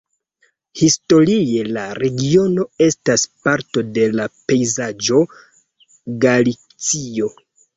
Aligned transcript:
Historie 0.79 1.65
la 1.75 1.83
regiono 1.99 2.65
estas 2.87 3.27
parto 3.49 3.85
de 3.99 4.07
la 4.21 4.27
pejzaĝo 4.53 5.23
Galicio. 6.27 7.31